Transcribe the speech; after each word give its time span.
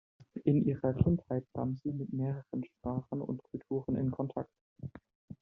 In 0.45 0.65
ihrer 0.65 0.95
Kindheit 0.95 1.45
kam 1.53 1.75
sie 1.83 1.91
mit 1.93 2.11
mehreren 2.11 2.63
Sprachen 2.65 3.21
und 3.21 3.43
Kulturen 3.51 3.95
in 3.97 4.09
Kontakt. 4.09 4.49